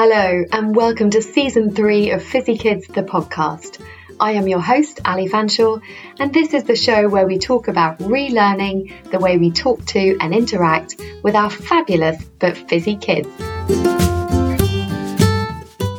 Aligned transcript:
Hello, 0.00 0.44
and 0.52 0.76
welcome 0.76 1.10
to 1.10 1.20
season 1.20 1.74
three 1.74 2.12
of 2.12 2.22
Fizzy 2.22 2.56
Kids, 2.56 2.86
the 2.86 3.02
podcast. 3.02 3.84
I 4.20 4.34
am 4.34 4.46
your 4.46 4.60
host, 4.60 5.00
Ali 5.04 5.28
Fanshawe, 5.28 5.82
and 6.20 6.32
this 6.32 6.54
is 6.54 6.62
the 6.62 6.76
show 6.76 7.08
where 7.08 7.26
we 7.26 7.40
talk 7.40 7.66
about 7.66 7.98
relearning 7.98 9.10
the 9.10 9.18
way 9.18 9.38
we 9.38 9.50
talk 9.50 9.84
to 9.86 10.16
and 10.20 10.32
interact 10.32 10.94
with 11.24 11.34
our 11.34 11.50
fabulous 11.50 12.22
but 12.38 12.56
fizzy 12.56 12.94
kids. 12.94 13.28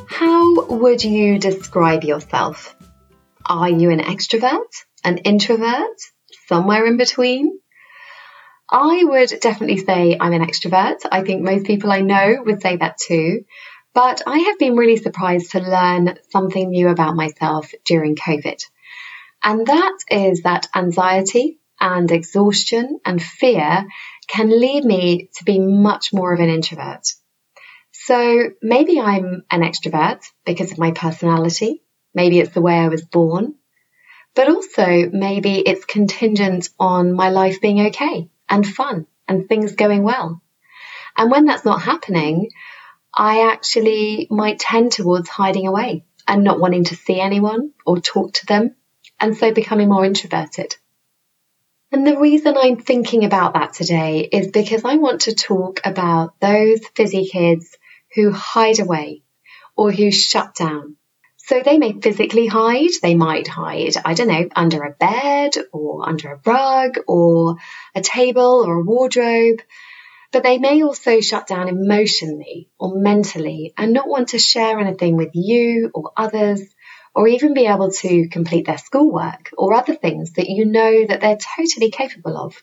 How 0.08 0.66
would 0.68 1.04
you 1.04 1.38
describe 1.38 2.06
yourself? 2.06 2.74
Are 3.46 3.70
you 3.70 3.90
an 3.90 4.00
extrovert, 4.00 4.72
an 5.04 5.18
introvert, 5.18 6.00
somewhere 6.48 6.86
in 6.86 6.96
between? 6.96 7.60
I 8.72 9.04
would 9.04 9.34
definitely 9.42 9.84
say 9.84 10.16
I'm 10.18 10.32
an 10.32 10.46
extrovert. 10.46 11.00
I 11.12 11.22
think 11.24 11.42
most 11.42 11.66
people 11.66 11.92
I 11.92 12.00
know 12.00 12.42
would 12.46 12.62
say 12.62 12.78
that 12.78 12.98
too. 12.98 13.44
But 13.94 14.22
I 14.28 14.40
have 14.40 14.60
been 14.60 14.76
really 14.76 14.98
surprised 14.98 15.52
to 15.52 15.60
learn 15.60 16.18
something 16.30 16.70
new 16.70 16.90
about 16.90 17.16
myself 17.16 17.72
during 17.86 18.16
COVID. 18.16 18.64
And 19.44 19.66
that 19.66 19.98
is 20.10 20.42
that 20.44 20.68
anxiety 20.76 21.60
and 21.80 22.12
exhaustion 22.12 23.00
and 23.06 23.22
fear 23.22 23.88
can 24.28 24.50
lead 24.50 24.84
me 24.84 25.30
to 25.38 25.44
be 25.44 25.60
much 25.60 26.14
more 26.14 26.34
of 26.34 26.40
an 26.40 26.50
introvert. 26.50 27.14
So 27.92 28.52
maybe 28.62 29.00
I'm 29.00 29.44
an 29.50 29.62
extrovert 29.62 30.24
because 30.46 30.72
of 30.72 30.78
my 30.78 30.92
personality. 30.92 31.84
Maybe 32.14 32.40
it's 32.40 32.54
the 32.54 32.62
way 32.62 32.76
I 32.76 32.90
was 32.90 33.04
born. 33.04 33.56
But 34.36 34.50
also 34.50 35.10
maybe 35.12 35.60
it's 35.60 35.86
contingent 35.86 36.70
on 36.80 37.14
my 37.14 37.30
life 37.30 37.62
being 37.62 37.88
okay 37.88 38.30
and 38.48 38.68
fun 38.68 39.08
and 39.28 39.48
things 39.48 39.76
going 39.76 40.04
well. 40.04 40.42
And 41.18 41.32
when 41.32 41.46
that's 41.46 41.66
not 41.66 41.82
happening, 41.82 42.50
I 43.14 43.52
actually 43.52 44.28
might 44.30 44.60
tend 44.60 44.92
towards 44.92 45.30
hiding 45.30 45.68
away 45.68 46.06
and 46.28 46.44
not 46.44 46.60
wanting 46.60 46.86
to 46.86 46.96
see 46.96 47.20
anyone 47.20 47.74
or 47.86 48.00
talk 48.00 48.34
to 48.34 48.46
them, 48.46 48.76
and 49.20 49.36
so 49.36 49.54
becoming 49.54 49.90
more 49.90 50.06
introverted. 50.06 50.76
And 51.92 52.06
the 52.06 52.20
reason 52.20 52.56
I'm 52.56 52.78
thinking 52.78 53.26
about 53.26 53.56
that 53.56 53.74
today 53.74 54.20
is 54.32 54.52
because 54.52 54.86
I 54.86 54.98
want 54.98 55.22
to 55.22 55.34
talk 55.34 55.82
about 55.84 56.40
those 56.40 56.82
fizzy 56.96 57.26
kids 57.26 57.76
who 58.14 58.32
hide 58.32 58.80
away 58.80 59.24
or 59.76 59.92
who 59.92 60.12
shut 60.12 60.54
down. 60.54 60.98
So 61.38 61.62
they 61.66 61.80
may 61.80 61.94
physically 61.94 62.46
hide, 62.46 62.92
they 63.02 63.16
might 63.16 63.48
hide, 63.48 63.94
I 64.06 64.14
don't 64.14 64.28
know, 64.28 64.50
under 64.56 64.84
a 64.84 64.92
bed 64.92 65.54
or 65.74 66.08
under 66.08 66.34
a 66.34 66.40
rug 66.46 67.00
or 67.08 67.56
a 67.96 68.02
table 68.02 68.64
or 68.68 68.76
a 68.76 68.84
wardrobe. 68.84 69.62
But 70.32 70.44
they 70.44 70.60
may 70.60 70.84
also 70.84 71.22
shut 71.22 71.48
down 71.48 71.68
emotionally 71.68 72.70
or 72.80 72.96
mentally 72.96 73.74
and 73.76 73.94
not 73.94 74.08
want 74.08 74.30
to 74.30 74.40
share 74.40 74.80
anything 74.80 75.18
with 75.18 75.32
you 75.34 75.90
or 75.94 76.12
others, 76.16 76.62
or 77.16 77.28
even 77.28 77.56
be 77.56 77.66
able 77.66 77.92
to 77.92 78.30
complete 78.30 78.68
their 78.68 78.78
schoolwork 78.78 79.50
or 79.58 79.74
other 79.74 79.96
things 79.96 80.34
that 80.34 80.48
you 80.48 80.66
know 80.66 81.06
that 81.08 81.22
they're 81.22 81.38
totally 81.58 81.90
capable 81.90 82.38
of. 82.38 82.62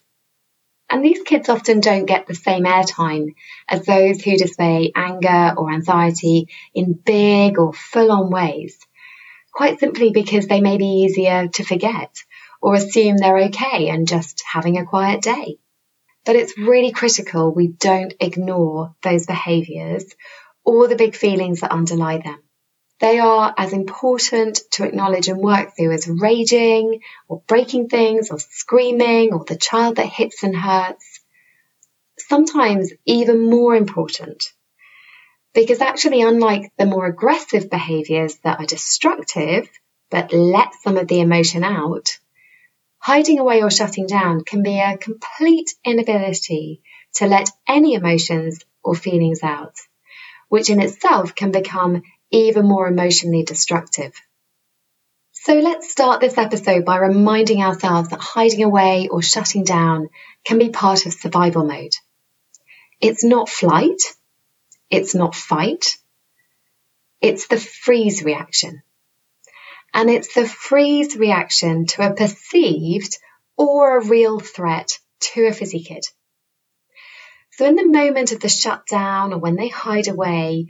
And 0.89 1.05
these 1.05 1.22
kids 1.22 1.48
often 1.48 1.81
don't 1.81 2.06
get 2.06 2.28
the 2.28 2.34
same 2.34 2.62
airtime 2.62 3.34
as 3.69 3.84
those 3.84 4.22
who 4.22 4.37
display 4.37 4.92
anger 4.94 5.55
or 5.56 5.72
anxiety 5.72 6.48
in 6.75 6.92
big 6.92 7.59
or 7.59 7.72
full 7.72 8.12
on 8.12 8.31
ways, 8.31 8.78
quite 9.53 9.81
simply 9.81 10.11
because 10.11 10.47
they 10.47 10.61
may 10.61 10.77
be 10.77 11.03
easier 11.05 11.48
to 11.48 11.64
forget 11.64 12.17
or 12.62 12.75
assume 12.75 13.17
they're 13.17 13.47
okay 13.47 13.89
and 13.89 14.06
just 14.06 14.44
having 14.50 14.78
a 14.78 14.87
quiet 14.87 15.22
day. 15.22 15.59
But 16.27 16.36
it's 16.36 16.58
really 16.58 16.91
critical 16.91 17.55
we 17.55 17.69
don't 17.69 18.12
ignore 18.20 18.94
those 19.02 19.27
behaviours 19.27 20.05
or 20.64 20.88
the 20.88 20.96
big 20.96 21.14
feelings 21.14 21.60
that 21.60 21.70
underlie 21.70 22.19
them. 22.19 22.42
They 22.98 23.20
are 23.20 23.55
as 23.56 23.72
important 23.72 24.60
to 24.72 24.84
acknowledge 24.84 25.28
and 25.28 25.38
work 25.38 25.77
through 25.77 25.92
as 25.92 26.08
raging 26.08 27.00
or 27.28 27.42
breaking 27.47 27.88
things 27.88 28.31
or 28.31 28.38
screaming 28.38 29.32
or 29.32 29.44
the 29.44 29.56
child 29.56 29.97
that 29.97 30.06
hits 30.06 30.42
and 30.42 30.56
hurts. 30.56 31.20
Sometimes 32.19 32.92
even 33.04 33.48
more 33.48 33.76
important. 33.76 34.42
Because 35.54 35.81
actually, 35.81 36.22
unlike 36.22 36.72
the 36.76 36.86
more 36.86 37.06
aggressive 37.06 37.70
behaviours 37.70 38.36
that 38.42 38.59
are 38.60 38.66
destructive 38.66 39.69
but 40.10 40.32
let 40.32 40.75
some 40.82 40.97
of 40.97 41.09
the 41.09 41.20
emotion 41.20 41.65
out, 41.65 42.19
hiding 42.99 43.39
away 43.39 43.62
or 43.62 43.71
shutting 43.71 44.07
down 44.07 44.43
can 44.43 44.62
be 44.62 44.79
a 44.81 44.97
complete 44.97 45.75
inability 45.84 46.83
to 47.15 47.27
let 47.27 47.51
any 47.69 47.95
emotions 47.95 48.65
or 48.83 48.95
feelings 48.95 49.43
out, 49.43 49.75
which 50.49 50.71
in 50.71 50.81
itself 50.81 51.34
can 51.34 51.51
become 51.51 52.03
even 52.31 52.67
more 52.67 52.89
emotionally 52.89 53.43
destructive. 53.43 54.12
So 55.33 55.55
let's 55.55 55.91
start 55.91 56.21
this 56.21 56.39
episode 56.39 56.84
by 56.84 56.97
reminding 56.97 57.62
ourselves 57.62 58.09
that 58.09 58.21
hiding 58.21 58.65
away 58.65 59.09
or 59.09 59.23
shutting 59.23 59.65
down 59.65 60.09
can 60.45 60.59
be 60.59 60.71
part 60.71 61.07
of 61.07 61.13
survival 61.13 61.65
mode. 61.65 61.95
It's 63.01 63.23
not 63.23 63.49
flight. 63.49 64.01
It's 64.91 65.15
not 65.15 65.34
fight. 65.34 65.99
It's 67.21 67.47
the 67.47 67.59
freeze 67.59 68.25
reaction 68.25 68.83
and 69.97 70.11
it's 70.11 70.34
the 70.34 70.47
freeze 70.47 71.17
reaction 71.17 71.87
to 71.87 72.07
a 72.07 72.12
perceived 72.12 73.17
or 73.57 73.97
a 73.97 74.05
real 74.05 74.39
threat 74.39 74.99
to 75.21 75.47
a 75.47 75.53
fizzy 75.55 75.83
kid. 75.83 76.05
So 77.53 77.65
in 77.65 77.77
the 77.77 77.87
moment 77.87 78.31
of 78.31 78.41
the 78.41 78.51
shutdown 78.51 79.33
or 79.33 79.39
when 79.39 79.57
they 79.57 79.69
hide 79.69 80.09
away, 80.09 80.67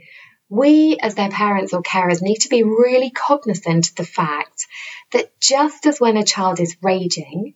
we 0.47 0.97
as 1.01 1.15
their 1.15 1.29
parents 1.29 1.73
or 1.73 1.83
carers 1.83 2.21
need 2.21 2.37
to 2.37 2.49
be 2.49 2.63
really 2.63 3.09
cognizant 3.09 3.89
of 3.89 3.95
the 3.95 4.05
fact 4.05 4.65
that 5.11 5.37
just 5.41 5.85
as 5.85 5.99
when 5.99 6.15
a 6.15 6.23
child 6.23 6.61
is 6.61 6.77
raging, 6.81 7.55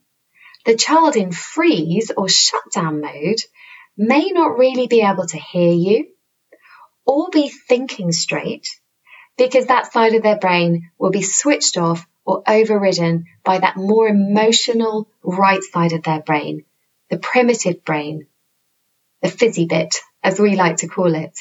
the 0.65 0.75
child 0.75 1.15
in 1.15 1.31
freeze 1.31 2.11
or 2.17 2.27
shutdown 2.27 2.99
mode 2.99 3.39
may 3.95 4.31
not 4.31 4.57
really 4.57 4.87
be 4.87 5.01
able 5.03 5.25
to 5.25 5.37
hear 5.37 5.71
you 5.71 6.07
or 7.05 7.29
be 7.31 7.47
thinking 7.47 8.11
straight 8.11 8.67
because 9.41 9.65
that 9.67 9.91
side 9.91 10.13
of 10.13 10.21
their 10.21 10.37
brain 10.37 10.91
will 10.99 11.09
be 11.09 11.23
switched 11.23 11.75
off 11.75 12.05
or 12.25 12.43
overridden 12.47 13.25
by 13.43 13.57
that 13.57 13.75
more 13.75 14.07
emotional 14.07 15.09
right 15.23 15.63
side 15.63 15.93
of 15.93 16.03
their 16.03 16.21
brain, 16.21 16.63
the 17.09 17.17
primitive 17.17 17.83
brain, 17.83 18.27
the 19.23 19.29
fizzy 19.29 19.65
bit, 19.65 19.95
as 20.23 20.39
we 20.39 20.55
like 20.55 20.77
to 20.77 20.87
call 20.87 21.15
it. 21.15 21.35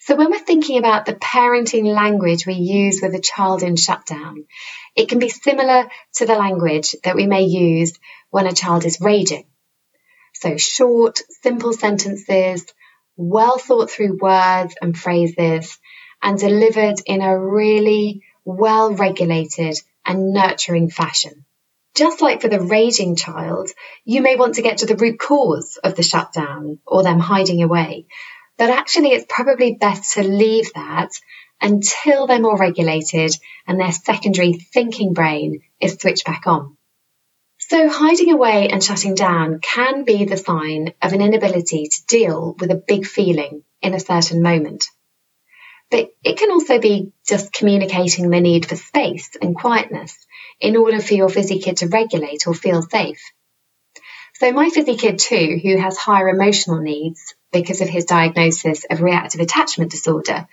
So 0.00 0.14
when 0.14 0.30
we're 0.30 0.40
thinking 0.40 0.76
about 0.76 1.06
the 1.06 1.14
parenting 1.14 1.84
language 1.84 2.46
we 2.46 2.54
use 2.54 3.00
with 3.00 3.14
a 3.14 3.20
child 3.20 3.62
in 3.62 3.76
shutdown, 3.76 4.44
it 4.94 5.08
can 5.08 5.18
be 5.18 5.30
similar 5.30 5.88
to 6.16 6.26
the 6.26 6.34
language 6.34 6.94
that 7.02 7.16
we 7.16 7.26
may 7.26 7.44
use 7.44 7.98
when 8.28 8.46
a 8.46 8.52
child 8.52 8.84
is 8.84 9.00
raging. 9.00 9.46
So 10.34 10.58
short, 10.58 11.20
simple 11.40 11.72
sentences, 11.72 12.66
well 13.16 13.56
thought 13.58 13.90
through 13.90 14.18
words 14.20 14.74
and 14.82 14.98
phrases 14.98 15.78
and 16.22 16.38
delivered 16.38 16.96
in 17.06 17.20
a 17.20 17.38
really 17.38 18.22
well 18.44 18.92
regulated 18.94 19.76
and 20.04 20.32
nurturing 20.32 20.90
fashion. 20.90 21.44
Just 21.94 22.22
like 22.22 22.40
for 22.40 22.48
the 22.48 22.60
raging 22.60 23.16
child, 23.16 23.70
you 24.04 24.22
may 24.22 24.36
want 24.36 24.54
to 24.54 24.62
get 24.62 24.78
to 24.78 24.86
the 24.86 24.96
root 24.96 25.18
cause 25.18 25.78
of 25.84 25.94
the 25.94 26.02
shutdown 26.02 26.78
or 26.86 27.02
them 27.02 27.18
hiding 27.18 27.62
away. 27.62 28.06
But 28.56 28.70
actually, 28.70 29.10
it's 29.10 29.26
probably 29.28 29.74
best 29.74 30.14
to 30.14 30.22
leave 30.22 30.72
that 30.74 31.10
until 31.60 32.26
they're 32.26 32.40
more 32.40 32.58
regulated 32.58 33.32
and 33.66 33.78
their 33.78 33.92
secondary 33.92 34.54
thinking 34.54 35.12
brain 35.12 35.60
is 35.80 35.98
switched 36.00 36.24
back 36.24 36.46
on. 36.46 36.76
So 37.58 37.88
hiding 37.88 38.32
away 38.32 38.68
and 38.68 38.82
shutting 38.82 39.14
down 39.14 39.60
can 39.60 40.04
be 40.04 40.24
the 40.24 40.36
sign 40.36 40.94
of 41.00 41.12
an 41.12 41.22
inability 41.22 41.86
to 41.86 42.06
deal 42.06 42.56
with 42.58 42.70
a 42.70 42.82
big 42.86 43.06
feeling 43.06 43.62
in 43.80 43.94
a 43.94 44.00
certain 44.00 44.42
moment. 44.42 44.86
But 45.92 46.10
it 46.24 46.38
can 46.38 46.50
also 46.50 46.78
be 46.78 47.12
just 47.28 47.52
communicating 47.52 48.30
the 48.30 48.40
need 48.40 48.64
for 48.64 48.76
space 48.76 49.28
and 49.42 49.54
quietness 49.54 50.16
in 50.58 50.74
order 50.74 51.00
for 51.00 51.12
your 51.12 51.28
fizzy 51.28 51.58
kid 51.58 51.76
to 51.78 51.86
regulate 51.86 52.46
or 52.46 52.54
feel 52.54 52.80
safe. 52.80 53.20
So 54.40 54.52
my 54.52 54.70
fizzy 54.70 54.96
kid 54.96 55.18
too, 55.18 55.60
who 55.62 55.76
has 55.76 55.98
higher 55.98 56.30
emotional 56.30 56.80
needs 56.80 57.34
because 57.52 57.82
of 57.82 57.90
his 57.90 58.06
diagnosis 58.06 58.86
of 58.88 59.02
reactive 59.02 59.42
attachment 59.42 59.90
disorder, 59.90 60.48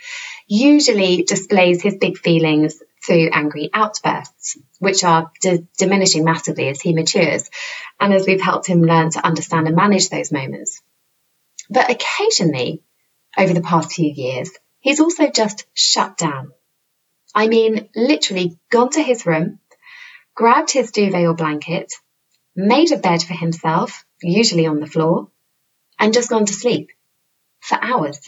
usually 0.50 1.24
displays 1.24 1.82
his 1.82 1.96
big 1.96 2.18
feelings 2.18 2.78
through 3.08 3.30
angry 3.32 3.70
outbursts, 3.74 4.58
which 4.80 5.06
are 5.06 5.32
d- 5.40 5.66
diminishing 5.78 6.26
massively 6.26 6.68
as 6.68 6.82
he 6.82 6.94
matures 6.94 7.50
and 7.98 8.14
as 8.14 8.28
we've 8.28 8.42
helped 8.42 8.68
him 8.68 8.82
learn 8.82 9.10
to 9.12 9.26
understand 9.26 9.68
and 9.68 9.76
manage 9.78 10.10
those 10.10 10.34
moments. 10.34 10.82
But 11.70 11.90
occasionally, 11.90 12.84
over 13.38 13.54
the 13.54 13.62
past 13.62 13.94
few 13.94 14.12
years, 14.12 14.52
He's 14.80 15.00
also 15.00 15.30
just 15.30 15.66
shut 15.74 16.18
down. 16.18 16.52
I 17.36 17.48
mean, 17.48 17.90
literally 17.96 18.58
gone 18.72 18.90
to 18.92 19.04
his 19.04 19.26
room, 19.26 19.60
grabbed 20.36 20.72
his 20.72 20.92
duvet 20.92 21.26
or 21.26 21.34
blanket, 21.34 21.94
made 22.56 22.92
a 22.92 22.98
bed 22.98 23.22
for 23.22 23.34
himself, 23.34 24.06
usually 24.22 24.66
on 24.66 24.80
the 24.80 24.88
floor, 24.88 25.30
and 26.00 26.14
just 26.14 26.30
gone 26.30 26.46
to 26.46 26.54
sleep 26.54 26.90
for 27.62 27.78
hours 27.81 28.20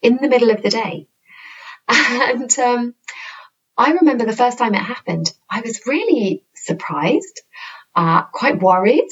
in 0.00 0.16
the 0.16 0.28
middle 0.28 0.50
of 0.50 0.62
the 0.62 0.70
day. 0.70 1.06
And 1.88 2.58
um, 2.58 2.94
I 3.76 3.92
remember 3.92 4.24
the 4.24 4.36
first 4.36 4.58
time 4.58 4.74
it 4.74 4.82
happened, 4.82 5.32
I 5.50 5.60
was 5.60 5.86
really 5.86 6.44
surprised, 6.54 7.40
uh, 7.94 8.22
quite 8.24 8.60
worried. 8.60 9.08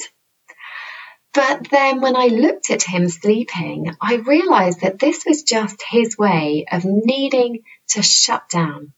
But 1.33 1.69
then 1.69 2.01
when 2.01 2.15
I 2.17 2.27
looked 2.27 2.69
at 2.71 2.83
him 2.83 3.07
sleeping, 3.07 3.95
I 4.01 4.15
realized 4.15 4.81
that 4.81 4.99
this 4.99 5.23
was 5.25 5.43
just 5.43 5.81
his 5.81 6.17
way 6.17 6.65
of 6.69 6.83
needing 6.83 7.59
to 7.89 8.01
shut 8.01 8.49
down 8.49 8.91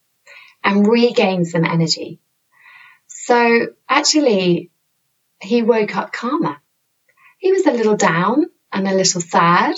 and 0.63 0.88
regain 0.88 1.45
some 1.45 1.63
energy. 1.63 2.19
So 3.07 3.68
actually, 3.88 4.71
he 5.41 5.62
woke 5.62 5.95
up 5.95 6.12
calmer. 6.12 6.57
He 7.38 7.51
was 7.51 7.68
a 7.68 7.71
little 7.71 7.97
down 7.97 8.45
and 8.71 8.88
a 8.88 8.95
little 8.95 9.21
sad, 9.21 9.75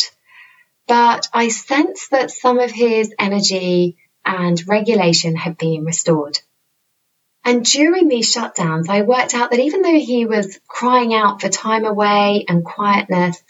but 0.88 1.28
I 1.34 1.50
sensed 1.50 2.12
that 2.12 2.32
some 2.32 2.60
of 2.60 2.72
his 2.72 3.14
energy 3.20 3.98
and 4.24 4.66
regulation 4.68 5.36
had 5.36 5.58
been 5.58 5.84
restored. 5.84 6.40
And 7.46 7.64
during 7.64 8.08
these 8.08 8.34
shutdowns, 8.34 8.90
I 8.90 9.04
worked 9.04 9.36
out 9.36 9.52
that 9.52 9.60
even 9.60 9.84
though 9.84 10.00
he 10.00 10.26
was 10.26 10.60
crying 10.68 11.14
out 11.14 11.42
for 11.42 11.48
time 11.48 11.86
away 11.86 12.44
and 12.48 12.66
quietness, 12.66 13.42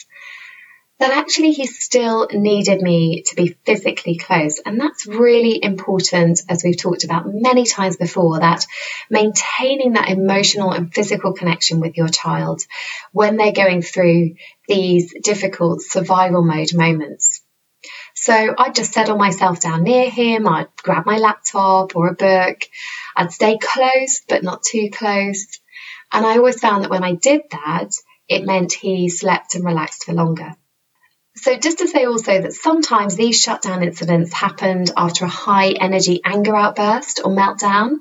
that 1.00 1.12
actually 1.12 1.52
he 1.52 1.66
still 1.66 2.28
needed 2.32 2.82
me 2.82 3.24
to 3.24 3.36
be 3.36 3.58
physically 3.66 4.18
close. 4.18 4.60
And 4.60 4.80
that's 4.80 5.06
really 5.08 5.62
important, 5.62 6.42
as 6.50 6.62
we've 6.64 6.78
talked 6.78 7.04
about 7.04 7.26
many 7.26 7.66
times 7.66 7.98
before, 7.98 8.40
that 8.40 8.66
maintaining 9.10 9.94
that 9.94 10.10
emotional 10.10 10.72
and 10.72 10.94
physical 10.94 11.34
connection 11.34 11.80
with 11.80 11.98
your 11.98 12.08
child 12.08 12.62
when 13.12 13.38
they're 13.38 13.52
going 13.52 13.82
through 13.82 14.36
these 14.68 15.14
difficult 15.22 15.82
survival 15.82 16.44
mode 16.44 16.74
moments. 16.74 17.35
So 18.16 18.56
I'd 18.58 18.76
just 18.76 18.94
settle 18.94 19.18
myself 19.18 19.60
down 19.60 19.84
near 19.84 20.10
him. 20.10 20.48
I'd 20.48 20.68
grab 20.82 21.06
my 21.06 21.18
laptop 21.18 21.96
or 21.96 22.08
a 22.08 22.16
book. 22.16 22.62
I'd 23.16 23.32
stay 23.32 23.58
close, 23.62 24.22
but 24.28 24.42
not 24.42 24.64
too 24.64 24.90
close. 24.92 25.60
And 26.12 26.26
I 26.26 26.38
always 26.38 26.60
found 26.60 26.84
that 26.84 26.90
when 26.90 27.04
I 27.04 27.14
did 27.14 27.42
that, 27.52 27.92
it 28.30 28.46
meant 28.46 28.74
he 28.74 29.10
slept 29.10 29.56
and 29.56 29.66
relaxed 29.66 30.06
for 30.06 30.14
longer. 30.14 30.56
So 31.36 31.58
just 31.58 31.80
to 31.80 31.88
say 31.90 32.06
also 32.06 32.42
that 32.42 32.54
sometimes 32.54 33.18
these 33.18 33.40
shutdown 33.40 33.84
incidents 33.84 34.32
happened 34.32 34.92
after 34.96 35.26
a 35.26 35.30
high 35.30 35.72
energy 35.72 36.22
anger 36.24 36.56
outburst 36.56 37.20
or 37.24 37.32
meltdown. 37.32 37.98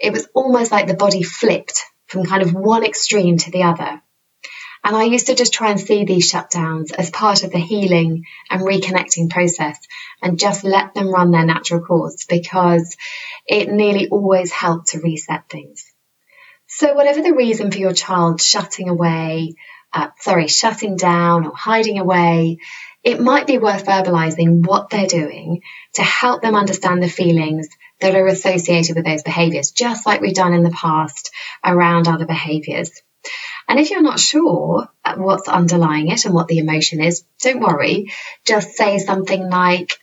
It 0.00 0.14
was 0.14 0.26
almost 0.32 0.72
like 0.72 0.86
the 0.86 0.94
body 0.94 1.22
flipped 1.22 1.84
from 2.06 2.24
kind 2.24 2.42
of 2.42 2.54
one 2.54 2.84
extreme 2.84 3.36
to 3.36 3.50
the 3.50 3.64
other. 3.64 4.02
And 4.84 4.96
I 4.96 5.04
used 5.04 5.26
to 5.26 5.34
just 5.34 5.52
try 5.52 5.70
and 5.70 5.80
see 5.80 6.04
these 6.04 6.32
shutdowns 6.32 6.92
as 6.92 7.10
part 7.10 7.44
of 7.44 7.50
the 7.50 7.58
healing 7.58 8.24
and 8.50 8.62
reconnecting 8.62 9.30
process 9.30 9.78
and 10.22 10.38
just 10.38 10.64
let 10.64 10.94
them 10.94 11.10
run 11.10 11.30
their 11.30 11.44
natural 11.44 11.80
course 11.80 12.24
because 12.26 12.96
it 13.46 13.68
nearly 13.68 14.08
always 14.08 14.52
helped 14.52 14.88
to 14.88 15.00
reset 15.00 15.48
things. 15.48 15.84
So 16.66 16.94
whatever 16.94 17.22
the 17.22 17.34
reason 17.34 17.70
for 17.70 17.78
your 17.78 17.92
child 17.92 18.40
shutting 18.40 18.88
away, 18.88 19.54
uh, 19.92 20.08
sorry, 20.20 20.48
shutting 20.48 20.96
down 20.96 21.46
or 21.46 21.52
hiding 21.54 21.98
away, 21.98 22.58
it 23.02 23.20
might 23.20 23.46
be 23.46 23.58
worth 23.58 23.86
verbalizing 23.86 24.66
what 24.66 24.90
they're 24.90 25.06
doing 25.06 25.62
to 25.94 26.02
help 26.02 26.42
them 26.42 26.54
understand 26.54 27.02
the 27.02 27.08
feelings 27.08 27.68
that 28.00 28.14
are 28.14 28.26
associated 28.26 28.96
with 28.96 29.04
those 29.04 29.22
behaviors, 29.22 29.70
just 29.70 30.06
like 30.06 30.20
we've 30.20 30.34
done 30.34 30.52
in 30.52 30.62
the 30.62 30.70
past 30.70 31.30
around 31.64 32.06
other 32.06 32.26
behaviors. 32.26 33.02
And 33.68 33.78
if 33.78 33.90
you're 33.90 34.02
not 34.02 34.18
sure 34.18 34.88
what's 35.16 35.46
underlying 35.46 36.08
it 36.08 36.24
and 36.24 36.34
what 36.34 36.48
the 36.48 36.58
emotion 36.58 37.02
is, 37.02 37.22
don't 37.42 37.60
worry. 37.60 38.10
Just 38.46 38.72
say 38.72 38.98
something 38.98 39.50
like, 39.50 39.98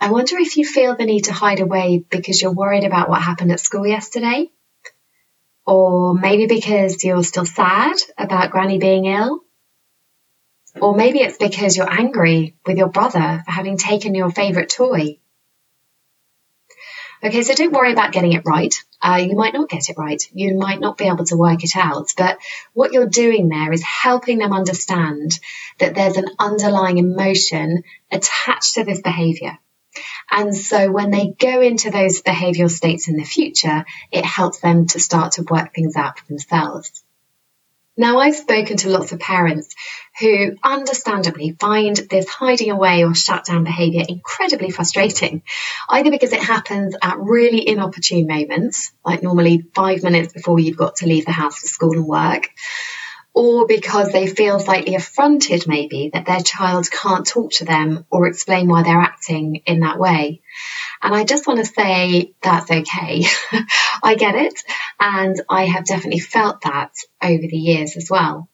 I 0.00 0.10
wonder 0.10 0.36
if 0.38 0.56
you 0.56 0.66
feel 0.66 0.96
the 0.96 1.04
need 1.04 1.24
to 1.24 1.32
hide 1.32 1.60
away 1.60 2.04
because 2.10 2.42
you're 2.42 2.52
worried 2.52 2.84
about 2.84 3.08
what 3.08 3.22
happened 3.22 3.52
at 3.52 3.60
school 3.60 3.86
yesterday. 3.86 4.50
Or 5.64 6.14
maybe 6.14 6.46
because 6.46 7.02
you're 7.04 7.22
still 7.22 7.46
sad 7.46 7.96
about 8.18 8.50
Granny 8.50 8.78
being 8.78 9.06
ill. 9.06 9.40
Or 10.80 10.94
maybe 10.94 11.20
it's 11.20 11.38
because 11.38 11.76
you're 11.76 11.90
angry 11.90 12.56
with 12.66 12.76
your 12.76 12.88
brother 12.88 13.42
for 13.44 13.50
having 13.50 13.78
taken 13.78 14.14
your 14.14 14.30
favourite 14.30 14.68
toy. 14.68 15.18
Okay, 17.24 17.42
so 17.42 17.54
don't 17.54 17.72
worry 17.72 17.92
about 17.92 18.12
getting 18.12 18.32
it 18.32 18.42
right. 18.44 18.74
Uh, 19.00 19.24
you 19.26 19.36
might 19.36 19.54
not 19.54 19.68
get 19.68 19.88
it 19.88 19.96
right. 19.96 20.22
You 20.32 20.56
might 20.56 20.80
not 20.80 20.98
be 20.98 21.06
able 21.06 21.24
to 21.26 21.36
work 21.36 21.64
it 21.64 21.76
out. 21.76 22.12
But 22.16 22.38
what 22.72 22.92
you're 22.92 23.08
doing 23.08 23.48
there 23.48 23.72
is 23.72 23.82
helping 23.82 24.38
them 24.38 24.52
understand 24.52 25.38
that 25.78 25.94
there's 25.94 26.16
an 26.16 26.28
underlying 26.38 26.98
emotion 26.98 27.82
attached 28.10 28.74
to 28.74 28.84
this 28.84 29.00
behavior. 29.00 29.58
And 30.30 30.54
so 30.54 30.90
when 30.90 31.10
they 31.10 31.34
go 31.38 31.60
into 31.62 31.90
those 31.90 32.20
behavioral 32.20 32.70
states 32.70 33.08
in 33.08 33.16
the 33.16 33.24
future, 33.24 33.84
it 34.10 34.24
helps 34.24 34.60
them 34.60 34.86
to 34.88 35.00
start 35.00 35.32
to 35.32 35.46
work 35.48 35.74
things 35.74 35.96
out 35.96 36.18
for 36.18 36.26
themselves. 36.26 37.02
Now, 37.98 38.18
I've 38.18 38.36
spoken 38.36 38.76
to 38.78 38.90
lots 38.90 39.12
of 39.12 39.20
parents 39.20 39.74
who 40.20 40.56
understandably 40.62 41.56
find 41.58 41.96
this 41.96 42.28
hiding 42.28 42.70
away 42.70 43.04
or 43.04 43.14
shutdown 43.14 43.64
behaviour 43.64 44.02
incredibly 44.06 44.70
frustrating, 44.70 45.42
either 45.88 46.10
because 46.10 46.32
it 46.32 46.42
happens 46.42 46.94
at 47.00 47.18
really 47.18 47.66
inopportune 47.66 48.26
moments, 48.26 48.92
like 49.04 49.22
normally 49.22 49.64
five 49.74 50.02
minutes 50.02 50.32
before 50.34 50.58
you've 50.58 50.76
got 50.76 50.96
to 50.96 51.06
leave 51.06 51.24
the 51.24 51.32
house 51.32 51.58
for 51.58 51.66
school 51.68 51.92
and 51.92 52.06
work, 52.06 52.50
or 53.36 53.66
because 53.66 54.12
they 54.12 54.26
feel 54.26 54.58
slightly 54.58 54.94
affronted 54.94 55.68
maybe 55.68 56.08
that 56.14 56.24
their 56.24 56.40
child 56.40 56.90
can't 56.90 57.26
talk 57.26 57.52
to 57.52 57.66
them 57.66 58.06
or 58.10 58.26
explain 58.26 58.66
why 58.66 58.82
they're 58.82 58.98
acting 58.98 59.56
in 59.66 59.80
that 59.80 59.98
way. 59.98 60.40
And 61.02 61.14
I 61.14 61.24
just 61.24 61.46
want 61.46 61.60
to 61.60 61.66
say 61.66 62.32
that's 62.42 62.70
okay. 62.70 63.24
I 64.02 64.14
get 64.14 64.36
it. 64.36 64.58
And 64.98 65.38
I 65.50 65.66
have 65.66 65.84
definitely 65.84 66.20
felt 66.20 66.62
that 66.62 66.92
over 67.22 67.42
the 67.46 67.58
years 67.58 67.98
as 67.98 68.08
well. 68.10 68.48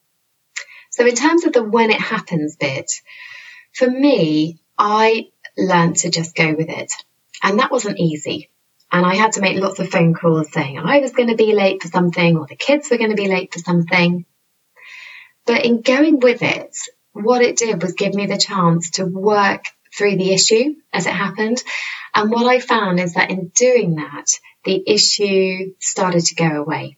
So 0.89 1.07
in 1.07 1.15
terms 1.15 1.45
of 1.45 1.53
the 1.53 1.63
when 1.63 1.89
it 1.89 2.01
happens 2.01 2.57
bit, 2.57 2.91
for 3.71 3.89
me, 3.89 4.59
I 4.77 5.29
learned 5.57 5.95
to 5.99 6.11
just 6.11 6.35
go 6.35 6.55
with 6.55 6.67
it. 6.67 6.91
And 7.41 7.59
that 7.59 7.71
wasn't 7.71 7.99
easy. 7.99 8.49
And 8.91 9.05
I 9.05 9.15
had 9.15 9.31
to 9.33 9.41
make 9.41 9.57
lots 9.57 9.79
of 9.79 9.87
phone 9.87 10.13
calls 10.13 10.51
saying 10.51 10.77
I 10.77 10.99
was 10.99 11.13
going 11.13 11.29
to 11.29 11.37
be 11.37 11.55
late 11.55 11.81
for 11.81 11.87
something 11.87 12.35
or 12.35 12.47
the 12.47 12.57
kids 12.57 12.89
were 12.91 12.97
going 12.97 13.11
to 13.11 13.15
be 13.15 13.29
late 13.29 13.53
for 13.53 13.59
something. 13.59 14.25
But 15.45 15.65
in 15.65 15.81
going 15.81 16.19
with 16.19 16.41
it, 16.41 16.75
what 17.11 17.41
it 17.41 17.57
did 17.57 17.81
was 17.81 17.93
give 17.93 18.13
me 18.13 18.25
the 18.25 18.37
chance 18.37 18.91
to 18.91 19.05
work 19.05 19.65
through 19.95 20.17
the 20.17 20.33
issue 20.33 20.75
as 20.91 21.05
it 21.05 21.13
happened. 21.13 21.61
And 22.15 22.31
what 22.31 22.47
I 22.47 22.59
found 22.59 22.99
is 22.99 23.13
that 23.13 23.29
in 23.29 23.49
doing 23.49 23.95
that, 23.95 24.27
the 24.63 24.83
issue 24.85 25.73
started 25.79 26.25
to 26.25 26.35
go 26.35 26.61
away. 26.61 26.97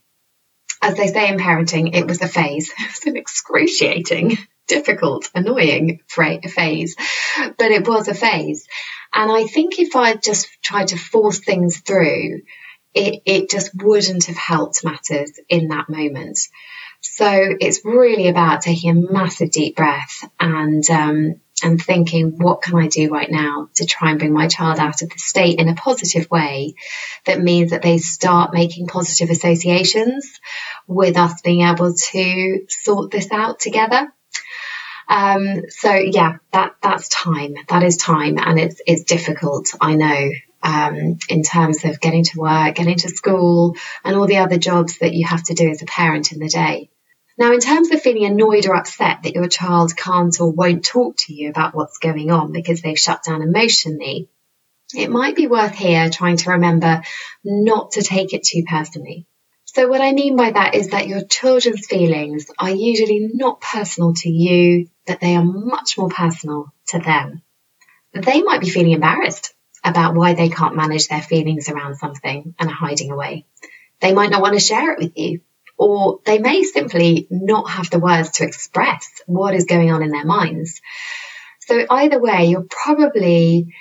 As 0.81 0.95
they 0.95 1.07
say 1.07 1.29
in 1.29 1.37
parenting, 1.37 1.95
it 1.95 2.07
was 2.07 2.21
a 2.21 2.27
phase. 2.27 2.71
It 2.79 2.87
was 2.87 3.05
an 3.05 3.17
excruciating, 3.17 4.37
difficult, 4.67 5.29
annoying 5.33 6.01
phase, 6.07 6.95
but 7.57 7.71
it 7.71 7.87
was 7.87 8.07
a 8.07 8.13
phase. 8.13 8.67
And 9.13 9.31
I 9.31 9.45
think 9.45 9.79
if 9.79 9.95
I 9.95 10.15
just 10.15 10.47
tried 10.61 10.89
to 10.89 10.97
force 10.97 11.39
things 11.39 11.79
through, 11.79 12.41
it, 12.93 13.21
it 13.25 13.49
just 13.49 13.71
wouldn't 13.75 14.25
have 14.25 14.37
helped 14.37 14.83
matters 14.83 15.31
in 15.49 15.69
that 15.69 15.89
moment. 15.89 16.39
So 17.07 17.31
it's 17.59 17.85
really 17.85 18.27
about 18.27 18.61
taking 18.61 18.89
a 18.89 19.13
massive 19.13 19.51
deep 19.51 19.75
breath 19.75 20.27
and 20.39 20.83
um, 20.89 21.41
and 21.63 21.81
thinking, 21.81 22.37
what 22.37 22.61
can 22.61 22.75
I 22.77 22.87
do 22.87 23.09
right 23.09 23.29
now 23.29 23.69
to 23.75 23.85
try 23.85 24.09
and 24.09 24.19
bring 24.19 24.33
my 24.33 24.47
child 24.47 24.79
out 24.79 25.01
of 25.01 25.09
the 25.09 25.17
state 25.17 25.59
in 25.59 25.69
a 25.69 25.75
positive 25.75 26.29
way 26.29 26.73
that 27.25 27.39
means 27.39 27.71
that 27.71 27.81
they 27.81 27.97
start 27.97 28.53
making 28.53 28.87
positive 28.87 29.29
associations 29.29 30.39
with 30.87 31.15
us 31.17 31.41
being 31.41 31.61
able 31.61 31.93
to 31.93 32.65
sort 32.67 33.11
this 33.11 33.31
out 33.31 33.59
together. 33.59 34.11
Um, 35.07 35.69
so 35.69 35.93
yeah, 35.93 36.37
that, 36.51 36.75
that's 36.81 37.07
time. 37.07 37.55
That 37.69 37.83
is 37.83 37.97
time 37.97 38.37
and 38.37 38.59
it's, 38.59 38.81
it's 38.85 39.03
difficult. 39.03 39.69
I 39.79 39.95
know. 39.95 40.31
Um, 40.63 41.19
in 41.29 41.43
terms 41.43 41.85
of 41.85 42.01
getting 42.01 42.23
to 42.23 42.39
work, 42.39 42.73
getting 42.73 42.97
to 42.97 43.09
school, 43.09 43.75
and 44.03 44.15
all 44.15 44.25
the 44.25 44.39
other 44.39 44.57
jobs 44.57 44.97
that 44.97 45.13
you 45.13 45.27
have 45.27 45.43
to 45.43 45.53
do 45.53 45.69
as 45.69 45.83
a 45.83 45.85
parent 45.85 46.31
in 46.31 46.39
the 46.39 46.49
day. 46.49 46.89
Now, 47.37 47.51
in 47.51 47.59
terms 47.59 47.91
of 47.91 48.01
feeling 48.01 48.25
annoyed 48.25 48.65
or 48.65 48.75
upset 48.75 49.23
that 49.23 49.35
your 49.35 49.49
child 49.49 49.95
can't 49.97 50.39
or 50.39 50.51
won't 50.51 50.85
talk 50.85 51.17
to 51.19 51.33
you 51.33 51.49
about 51.49 51.75
what's 51.75 51.97
going 51.97 52.31
on 52.31 52.53
because 52.53 52.81
they've 52.81 52.97
shut 52.97 53.23
down 53.23 53.41
emotionally, 53.41 54.29
it 54.93 55.09
might 55.09 55.35
be 55.35 55.47
worth 55.47 55.75
here 55.75 56.09
trying 56.09 56.37
to 56.37 56.51
remember 56.51 57.01
not 57.43 57.91
to 57.91 58.03
take 58.03 58.33
it 58.33 58.43
too 58.43 58.63
personally. 58.65 59.25
So, 59.65 59.89
what 59.89 59.99
I 59.99 60.13
mean 60.13 60.37
by 60.37 60.51
that 60.51 60.75
is 60.75 60.89
that 60.89 61.09
your 61.09 61.25
children's 61.25 61.85
feelings 61.87 62.45
are 62.57 62.69
usually 62.69 63.29
not 63.33 63.59
personal 63.59 64.13
to 64.13 64.29
you, 64.29 64.87
but 65.05 65.19
they 65.19 65.35
are 65.35 65.43
much 65.43 65.97
more 65.97 66.09
personal 66.09 66.71
to 66.89 66.99
them. 66.99 67.41
They 68.13 68.43
might 68.43 68.61
be 68.61 68.69
feeling 68.69 68.93
embarrassed 68.93 69.53
about 69.83 70.15
why 70.15 70.35
they 70.35 70.47
can't 70.47 70.77
manage 70.77 71.09
their 71.09 71.21
feelings 71.21 71.67
around 71.67 71.95
something 71.95 72.55
and 72.57 72.69
are 72.69 72.73
hiding 72.73 73.11
away. 73.11 73.45
They 73.99 74.13
might 74.13 74.29
not 74.29 74.41
want 74.41 74.53
to 74.53 74.59
share 74.61 74.93
it 74.93 74.99
with 74.99 75.17
you 75.17 75.41
or 75.77 76.19
they 76.25 76.39
may 76.39 76.63
simply 76.63 77.27
not 77.29 77.69
have 77.69 77.89
the 77.89 77.99
words 77.99 78.31
to 78.31 78.45
express 78.45 79.07
what 79.25 79.53
is 79.53 79.65
going 79.65 79.91
on 79.91 80.03
in 80.03 80.09
their 80.09 80.25
minds. 80.25 80.81
So 81.61 81.85
either 81.89 82.19
way, 82.19 82.45
you're 82.45 82.67
probably 82.69 83.73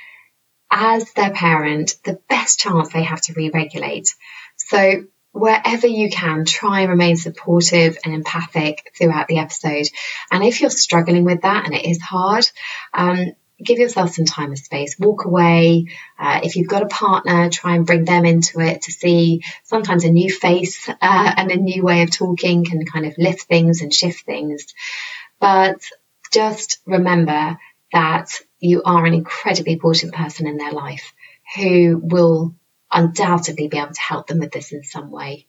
as 0.71 1.13
their 1.13 1.31
parent, 1.31 1.95
the 2.05 2.19
best 2.29 2.59
chance 2.59 2.93
they 2.93 3.05
have 3.05 3.21
to 3.23 3.33
re 3.35 3.51
regulate. 3.51 4.09
So, 4.57 5.05
wherever 5.33 5.87
you 5.87 6.11
can, 6.11 6.45
try 6.45 6.81
and 6.81 6.91
remain 6.91 7.17
supportive 7.17 7.99
and 8.05 8.15
empathic 8.15 8.93
throughout 8.97 9.29
the 9.29 9.39
episode. 9.39 9.87
And 10.31 10.45
if 10.45 10.61
you're 10.61 10.71
struggling 10.71 11.25
with 11.25 11.43
that 11.43 11.67
and 11.67 11.75
it 11.75 11.85
is 11.85 12.01
hard, 12.01 12.45
um, 12.93 13.33
give 13.65 13.79
yourself 13.79 14.13
some 14.13 14.25
time 14.25 14.49
and 14.49 14.59
space. 14.59 14.99
Walk 14.99 15.25
away. 15.25 15.87
Uh, 16.19 16.41
if 16.43 16.57
you've 16.57 16.69
got 16.69 16.83
a 16.83 16.87
partner, 16.87 17.51
try 17.51 17.77
and 17.77 17.87
bring 17.87 18.05
them 18.05 18.25
into 18.25 18.61
it 18.61 18.83
to 18.83 18.93
see 18.93 19.43
sometimes 19.65 20.05
a 20.05 20.11
new 20.11 20.31
face 20.31 20.89
uh, 20.89 20.95
and 21.37 21.51
a 21.51 21.57
new 21.57 21.83
way 21.83 22.03
of 22.03 22.11
talking 22.11 22.65
can 22.65 22.85
kind 22.87 23.07
of 23.07 23.15
lift 23.19 23.43
things 23.43 23.83
and 23.83 23.93
shift 23.93 24.25
things. 24.25 24.75
But 25.41 25.83
just 26.33 26.81
remember 26.87 27.59
that 27.93 28.29
you 28.59 28.83
are 28.85 29.05
an 29.05 29.15
incredibly 29.15 29.75
important 29.75 30.15
person 30.15 30.47
in 30.47 30.57
their 30.57 30.73
life 30.73 31.13
who 31.57 32.01
will 32.03 32.55
undoubtedly 32.91 33.69
be 33.69 33.79
able 33.79 33.93
to 33.93 34.01
help 34.01 34.27
them 34.27 34.39
with 34.39 34.53
this 34.53 34.73
in 34.73 34.83
some 34.83 35.11
way. 35.11 35.47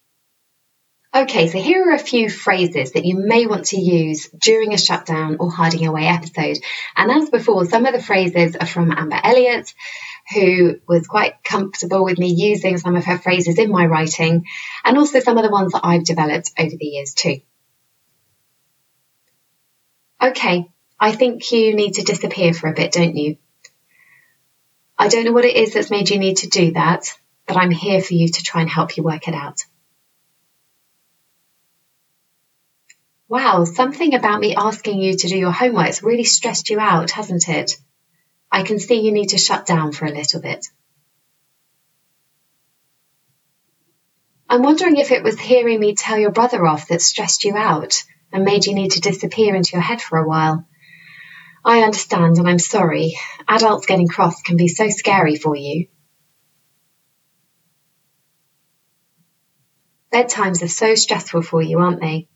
Okay, 1.16 1.48
so 1.48 1.58
here 1.58 1.82
are 1.90 1.96
a 1.96 1.98
few 1.98 2.30
phrases 2.30 2.92
that 2.92 3.06
you 3.06 3.16
may 3.18 3.46
want 3.46 3.68
to 3.68 3.80
use 3.80 4.28
during 4.38 4.74
a 4.74 4.78
shutdown 4.78 5.38
or 5.40 5.50
hiding 5.50 5.88
away 5.88 6.08
episode. 6.08 6.58
And 6.94 7.10
as 7.10 7.30
before, 7.30 7.66
some 7.66 7.86
of 7.86 7.94
the 7.94 8.04
phrases 8.04 8.58
are 8.58 8.66
from 8.66 8.92
Amber 8.92 9.22
Elliott, 9.24 9.74
who 10.34 10.82
was 10.90 11.08
quite 11.08 11.42
comfortable 11.42 12.04
with 12.04 12.20
me 12.20 12.34
using 12.36 12.78
some 12.78 12.98
of 12.98 13.06
her 13.06 13.18
phrases 13.18 13.58
in 13.58 13.72
my 13.72 13.86
writing, 13.86 14.44
and 14.84 14.98
also 14.98 15.22
some 15.22 15.38
of 15.38 15.46
the 15.46 15.52
ones 15.52 15.72
that 15.72 15.86
I've 15.86 16.04
developed 16.04 16.52
over 16.60 16.76
the 16.78 16.86
years 16.86 17.14
too. 17.14 17.40
Okay, 20.22 20.70
I 21.00 21.14
think 21.14 21.50
you 21.50 21.78
need 21.78 21.94
to 21.94 22.04
disappear 22.04 22.54
for 22.54 22.68
a 22.68 22.74
bit, 22.74 22.92
don't 22.92 23.16
you? 23.16 23.38
I 24.98 25.08
don't 25.08 25.24
know 25.24 25.32
what 25.32 25.46
it 25.46 25.56
is 25.56 25.76
that's 25.76 25.90
made 25.90 26.10
you 26.10 26.20
need 26.20 26.40
to 26.40 26.50
do 26.50 26.74
that, 26.74 27.18
but 27.48 27.56
I'm 27.56 27.72
here 27.72 28.02
for 28.02 28.16
you 28.16 28.28
to 28.28 28.44
try 28.44 28.60
and 28.60 28.70
help 28.70 28.98
you 28.98 29.04
work 29.04 29.30
it 29.30 29.34
out. 29.34 29.62
Wow, 33.36 33.66
something 33.66 34.14
about 34.14 34.40
me 34.40 34.56
asking 34.56 35.02
you 35.02 35.18
to 35.18 35.28
do 35.28 35.38
your 35.38 35.52
homework's 35.52 36.02
really 36.02 36.24
stressed 36.24 36.70
you 36.70 36.80
out, 36.80 37.12
hasn't 37.12 37.50
it? 37.50 37.74
I 38.50 38.64
can 38.64 38.80
see 38.80 39.02
you 39.02 39.12
need 39.12 39.32
to 39.32 39.38
shut 39.38 39.66
down 39.66 39.92
for 39.92 40.06
a 40.06 40.14
little 40.14 40.40
bit. 40.40 40.66
I'm 44.48 44.64
wondering 44.64 44.96
if 44.96 45.12
it 45.12 45.22
was 45.22 45.38
hearing 45.38 45.82
me 45.82 45.96
tell 45.96 46.18
your 46.18 46.32
brother 46.32 46.66
off 46.66 46.88
that 46.88 47.02
stressed 47.02 47.44
you 47.44 47.58
out 47.58 48.02
and 48.32 48.46
made 48.46 48.68
you 48.68 48.74
need 48.74 48.92
to 48.92 49.02
disappear 49.02 49.54
into 49.54 49.72
your 49.74 49.82
head 49.82 50.02
for 50.02 50.18
a 50.18 50.26
while. 50.26 50.66
I 51.66 51.82
understand 51.82 52.38
and 52.38 52.48
I'm 52.48 52.58
sorry. 52.58 53.18
Adults 53.50 53.86
getting 53.86 54.08
cross 54.08 54.42
can 54.44 54.56
be 54.56 54.70
so 54.70 54.88
scary 54.88 55.36
for 55.36 55.58
you. 55.58 55.88
Bedtimes 60.14 60.64
are 60.64 60.70
so 60.70 60.96
stressful 60.96 61.42
for 61.42 61.62
you, 61.62 61.80
aren't 61.80 62.00
they? 62.00 62.30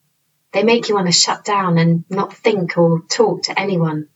They 0.52 0.64
make 0.64 0.90
you 0.90 0.96
want 0.96 1.08
to 1.08 1.14
shut 1.14 1.46
down 1.46 1.78
and 1.78 2.06
not 2.10 2.34
think 2.34 2.78
or 2.78 3.02
talk 3.08 3.44
to 3.44 3.60
anyone. 3.60 4.10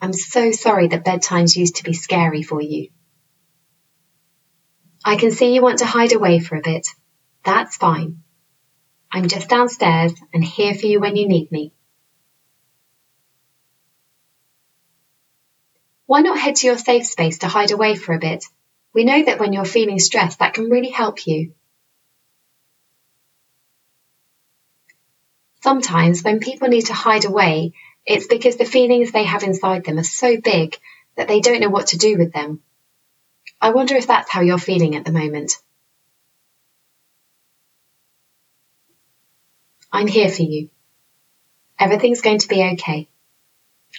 I'm 0.00 0.12
so 0.12 0.52
sorry 0.52 0.88
that 0.88 1.04
bedtimes 1.04 1.56
used 1.56 1.76
to 1.76 1.84
be 1.84 1.92
scary 1.92 2.42
for 2.42 2.62
you. 2.62 2.88
I 5.04 5.16
can 5.16 5.30
see 5.30 5.54
you 5.54 5.62
want 5.62 5.80
to 5.80 5.86
hide 5.86 6.12
away 6.12 6.38
for 6.38 6.56
a 6.56 6.62
bit. 6.62 6.86
That's 7.44 7.76
fine. 7.76 8.22
I'm 9.10 9.28
just 9.28 9.48
downstairs 9.48 10.12
and 10.32 10.44
here 10.44 10.74
for 10.74 10.86
you 10.86 11.00
when 11.00 11.16
you 11.16 11.26
need 11.26 11.50
me. 11.50 11.72
Why 16.06 16.20
not 16.20 16.38
head 16.38 16.56
to 16.56 16.66
your 16.66 16.78
safe 16.78 17.06
space 17.06 17.38
to 17.38 17.48
hide 17.48 17.70
away 17.70 17.94
for 17.94 18.14
a 18.14 18.18
bit? 18.18 18.44
We 18.94 19.04
know 19.04 19.22
that 19.24 19.38
when 19.38 19.52
you're 19.52 19.64
feeling 19.66 19.98
stressed, 19.98 20.38
that 20.38 20.54
can 20.54 20.70
really 20.70 20.90
help 20.90 21.26
you. 21.26 21.52
Sometimes 25.68 26.22
when 26.22 26.40
people 26.40 26.68
need 26.68 26.86
to 26.86 26.94
hide 26.94 27.26
away, 27.26 27.74
it's 28.06 28.26
because 28.26 28.56
the 28.56 28.64
feelings 28.64 29.12
they 29.12 29.24
have 29.24 29.42
inside 29.42 29.84
them 29.84 29.98
are 29.98 30.02
so 30.02 30.40
big 30.40 30.74
that 31.14 31.28
they 31.28 31.40
don't 31.40 31.60
know 31.60 31.68
what 31.68 31.88
to 31.88 31.98
do 31.98 32.16
with 32.16 32.32
them. 32.32 32.62
I 33.60 33.72
wonder 33.72 33.94
if 33.94 34.06
that's 34.06 34.30
how 34.30 34.40
you're 34.40 34.56
feeling 34.56 34.96
at 34.96 35.04
the 35.04 35.12
moment. 35.12 35.52
I'm 39.92 40.06
here 40.06 40.30
for 40.30 40.40
you. 40.40 40.70
Everything's 41.78 42.22
going 42.22 42.38
to 42.38 42.48
be 42.48 42.62
okay. 42.72 43.06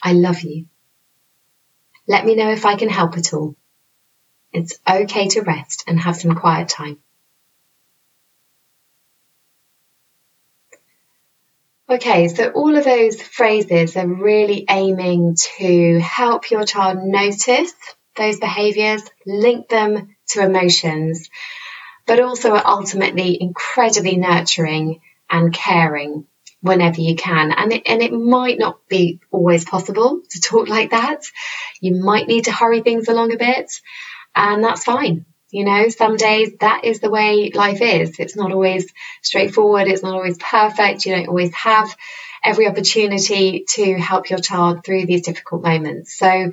I 0.01 0.13
love 0.13 0.41
you. 0.41 0.65
Let 2.07 2.25
me 2.25 2.33
know 2.33 2.49
if 2.49 2.65
I 2.65 2.77
can 2.77 2.89
help 2.89 3.15
at 3.15 3.31
all. 3.31 3.55
It's 4.51 4.79
okay 4.89 5.27
to 5.27 5.41
rest 5.41 5.83
and 5.85 5.99
have 5.99 6.15
some 6.15 6.33
quiet 6.33 6.67
time. 6.67 6.97
Okay, 11.91 12.27
so 12.27 12.49
all 12.51 12.75
of 12.75 12.83
those 12.85 13.19
phrases 13.19 13.97
are 13.97 14.05
really 14.05 14.63
aiming 14.69 15.35
to 15.57 15.99
help 15.99 16.51
your 16.51 16.63
child 16.63 16.99
notice 17.03 17.73
those 18.15 18.39
behaviors, 18.39 19.01
link 19.25 19.69
them 19.69 20.15
to 20.27 20.43
emotions, 20.43 21.31
but 22.05 22.19
also 22.19 22.51
are 22.51 22.67
ultimately 22.67 23.41
incredibly 23.41 24.17
nurturing 24.17 25.01
and 25.31 25.51
caring 25.51 26.27
whenever 26.61 27.01
you 27.01 27.15
can. 27.15 27.51
And 27.51 27.73
it, 27.73 27.83
and 27.87 28.03
it 28.03 28.13
might 28.13 28.59
not 28.59 28.87
be 28.87 29.19
always 29.31 29.65
possible 29.65 30.21
to 30.29 30.41
talk 30.41 30.69
like 30.69 30.91
that. 30.91 31.23
You 31.81 31.95
might 31.95 32.27
need 32.27 32.43
to 32.43 32.51
hurry 32.51 32.81
things 32.81 33.07
along 33.07 33.33
a 33.33 33.37
bit, 33.37 33.71
and 34.35 34.63
that's 34.63 34.83
fine. 34.83 35.25
You 35.51 35.65
know, 35.65 35.89
some 35.89 36.15
days 36.15 36.51
that 36.59 36.85
is 36.85 36.99
the 36.99 37.09
way 37.09 37.51
life 37.53 37.81
is. 37.81 38.19
It's 38.19 38.35
not 38.35 38.51
always 38.51 38.91
straightforward. 39.21 39.87
It's 39.87 40.03
not 40.03 40.13
always 40.13 40.37
perfect. 40.37 41.05
You 41.05 41.15
don't 41.15 41.27
always 41.27 41.53
have 41.55 41.95
every 42.43 42.67
opportunity 42.67 43.65
to 43.69 43.97
help 43.97 44.29
your 44.29 44.39
child 44.39 44.85
through 44.85 45.07
these 45.07 45.23
difficult 45.23 45.63
moments. 45.63 46.17
So 46.17 46.51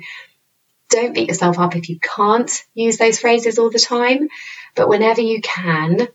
don't 0.89 1.13
beat 1.13 1.27
yourself 1.27 1.59
up 1.59 1.75
if 1.75 1.89
you 1.89 1.99
can't 1.99 2.51
use 2.73 2.97
those 2.97 3.19
phrases 3.19 3.59
all 3.59 3.69
the 3.69 3.79
time. 3.79 4.29
But 4.75 4.89
whenever 4.89 5.21
you 5.21 5.41
can, 5.41 6.07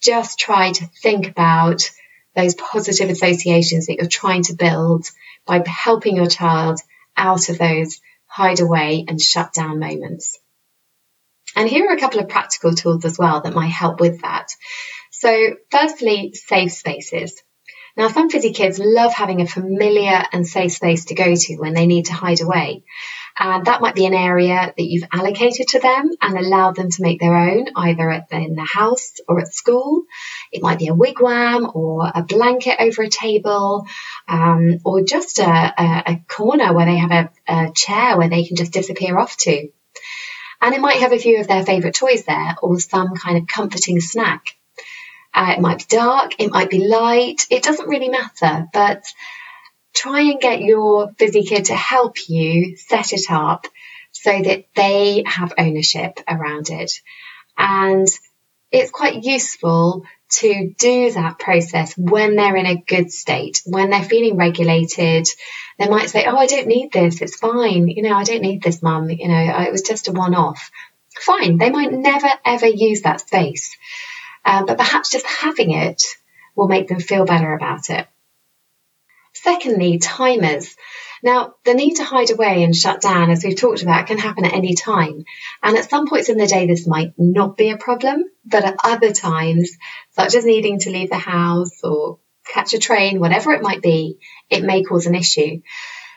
just 0.00 0.38
try 0.38 0.72
to 0.72 0.86
think 1.02 1.28
about 1.28 1.88
those 2.34 2.54
positive 2.54 3.10
associations 3.10 3.86
that 3.86 3.96
you're 3.96 4.06
trying 4.08 4.42
to 4.44 4.54
build 4.54 5.06
by 5.46 5.62
helping 5.64 6.16
your 6.16 6.26
child 6.26 6.80
out 7.16 7.48
of 7.48 7.58
those 7.58 8.00
hideaway 8.26 9.04
and 9.06 9.20
shut 9.20 9.52
down 9.52 9.78
moments. 9.78 10.38
And 11.56 11.68
here 11.68 11.88
are 11.88 11.94
a 11.94 12.00
couple 12.00 12.20
of 12.20 12.28
practical 12.28 12.74
tools 12.74 13.04
as 13.04 13.18
well 13.18 13.40
that 13.40 13.54
might 13.54 13.68
help 13.68 14.00
with 14.00 14.22
that. 14.22 14.48
So 15.10 15.54
firstly, 15.70 16.32
safe 16.34 16.72
spaces. 16.72 17.42
Now, 17.96 18.08
some 18.08 18.28
fizzy 18.28 18.52
kids 18.52 18.80
love 18.80 19.12
having 19.12 19.40
a 19.40 19.46
familiar 19.46 20.24
and 20.32 20.46
safe 20.46 20.72
space 20.72 21.06
to 21.06 21.14
go 21.14 21.34
to 21.34 21.56
when 21.56 21.74
they 21.74 21.86
need 21.86 22.06
to 22.06 22.12
hide 22.12 22.40
away. 22.40 22.82
And 23.38 23.66
that 23.66 23.80
might 23.80 23.94
be 23.94 24.06
an 24.06 24.14
area 24.14 24.72
that 24.76 24.84
you've 24.84 25.08
allocated 25.12 25.68
to 25.68 25.80
them 25.80 26.10
and 26.20 26.36
allowed 26.36 26.76
them 26.76 26.90
to 26.90 27.02
make 27.02 27.20
their 27.20 27.34
own, 27.34 27.66
either 27.76 28.10
at 28.10 28.28
the, 28.28 28.36
in 28.36 28.54
the 28.54 28.64
house 28.64 29.14
or 29.28 29.40
at 29.40 29.52
school. 29.52 30.02
It 30.52 30.62
might 30.62 30.78
be 30.78 30.88
a 30.88 30.94
wigwam 30.94 31.74
or 31.74 32.10
a 32.12 32.22
blanket 32.22 32.76
over 32.80 33.02
a 33.02 33.08
table, 33.08 33.86
um, 34.28 34.78
or 34.84 35.02
just 35.02 35.40
a, 35.40 35.44
a, 35.44 36.02
a, 36.06 36.24
corner 36.28 36.72
where 36.72 36.86
they 36.86 36.96
have 36.96 37.10
a, 37.10 37.30
a 37.48 37.72
chair 37.74 38.16
where 38.16 38.28
they 38.28 38.44
can 38.44 38.56
just 38.56 38.72
disappear 38.72 39.18
off 39.18 39.36
to. 39.38 39.68
And 40.64 40.74
it 40.74 40.80
might 40.80 41.00
have 41.00 41.12
a 41.12 41.18
few 41.18 41.40
of 41.40 41.46
their 41.46 41.62
favourite 41.62 41.94
toys 41.94 42.24
there 42.24 42.56
or 42.62 42.80
some 42.80 43.14
kind 43.16 43.36
of 43.36 43.46
comforting 43.46 44.00
snack. 44.00 44.56
Uh, 45.34 45.52
it 45.58 45.60
might 45.60 45.80
be 45.80 45.96
dark, 45.96 46.36
it 46.38 46.50
might 46.50 46.70
be 46.70 46.86
light, 46.86 47.46
it 47.50 47.62
doesn't 47.62 47.86
really 47.86 48.08
matter, 48.08 48.66
but 48.72 49.04
try 49.92 50.20
and 50.20 50.40
get 50.40 50.62
your 50.62 51.12
fizzy 51.18 51.42
kid 51.42 51.66
to 51.66 51.74
help 51.74 52.30
you 52.30 52.78
set 52.78 53.12
it 53.12 53.30
up 53.30 53.66
so 54.12 54.30
that 54.30 54.64
they 54.74 55.22
have 55.26 55.52
ownership 55.58 56.18
around 56.26 56.70
it. 56.70 56.92
And 57.58 58.08
it's 58.72 58.90
quite 58.90 59.22
useful 59.22 60.06
to 60.38 60.74
do 60.78 61.12
that 61.12 61.38
process 61.38 61.96
when 61.96 62.36
they're 62.36 62.56
in 62.56 62.66
a 62.66 62.82
good 62.86 63.10
state, 63.10 63.62
when 63.66 63.90
they're 63.90 64.02
feeling 64.02 64.36
regulated. 64.36 65.26
They 65.78 65.88
might 65.88 66.10
say, 66.10 66.24
Oh, 66.26 66.36
I 66.36 66.46
don't 66.46 66.66
need 66.66 66.92
this. 66.92 67.20
It's 67.20 67.36
fine. 67.36 67.88
You 67.88 68.02
know, 68.02 68.14
I 68.14 68.24
don't 68.24 68.42
need 68.42 68.62
this, 68.62 68.82
mum. 68.82 69.10
You 69.10 69.28
know, 69.28 69.60
it 69.62 69.72
was 69.72 69.82
just 69.82 70.08
a 70.08 70.12
one 70.12 70.34
off. 70.34 70.70
Fine. 71.16 71.58
They 71.58 71.70
might 71.70 71.92
never 71.92 72.28
ever 72.44 72.66
use 72.66 73.02
that 73.02 73.20
space. 73.20 73.76
Um, 74.44 74.66
but 74.66 74.78
perhaps 74.78 75.10
just 75.10 75.26
having 75.26 75.70
it 75.70 76.02
will 76.54 76.68
make 76.68 76.88
them 76.88 77.00
feel 77.00 77.24
better 77.24 77.54
about 77.54 77.90
it. 77.90 78.06
Secondly, 79.32 79.98
timers. 79.98 80.74
Now, 81.24 81.54
the 81.64 81.72
need 81.72 81.94
to 81.94 82.04
hide 82.04 82.30
away 82.30 82.64
and 82.64 82.76
shut 82.76 83.00
down, 83.00 83.30
as 83.30 83.42
we've 83.42 83.56
talked 83.56 83.82
about, 83.82 84.06
can 84.06 84.18
happen 84.18 84.44
at 84.44 84.52
any 84.52 84.74
time. 84.74 85.24
And 85.62 85.74
at 85.78 85.88
some 85.88 86.06
points 86.06 86.28
in 86.28 86.36
the 86.36 86.46
day, 86.46 86.66
this 86.66 86.86
might 86.86 87.14
not 87.16 87.56
be 87.56 87.70
a 87.70 87.78
problem, 87.78 88.24
but 88.44 88.62
at 88.62 88.76
other 88.84 89.10
times, 89.10 89.70
such 90.10 90.34
as 90.34 90.44
needing 90.44 90.80
to 90.80 90.90
leave 90.90 91.08
the 91.08 91.16
house 91.16 91.82
or 91.82 92.18
catch 92.44 92.74
a 92.74 92.78
train, 92.78 93.20
whatever 93.20 93.52
it 93.52 93.62
might 93.62 93.80
be, 93.80 94.18
it 94.50 94.62
may 94.62 94.82
cause 94.82 95.06
an 95.06 95.14
issue. 95.14 95.62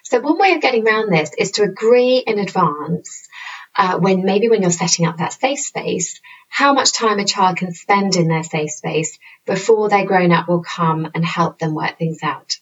So 0.03 0.19
one 0.19 0.37
way 0.37 0.51
of 0.55 0.61
getting 0.61 0.85
around 0.85 1.09
this 1.09 1.31
is 1.37 1.51
to 1.51 1.63
agree 1.63 2.17
in 2.17 2.37
advance 2.37 3.29
uh, 3.77 3.99
when 3.99 4.25
maybe 4.25 4.49
when 4.49 4.61
you're 4.61 4.71
setting 4.71 5.05
up 5.05 5.19
that 5.19 5.31
safe 5.31 5.61
space, 5.61 6.19
how 6.49 6.73
much 6.73 6.91
time 6.91 7.19
a 7.19 7.25
child 7.25 7.55
can 7.55 7.73
spend 7.73 8.17
in 8.17 8.27
their 8.27 8.43
safe 8.43 8.71
space 8.71 9.17
before 9.45 9.87
their 9.87 10.05
grown 10.05 10.33
up 10.33 10.49
will 10.49 10.63
come 10.63 11.09
and 11.15 11.23
help 11.23 11.59
them 11.59 11.75
work 11.75 11.97
things 11.97 12.19
out. 12.23 12.57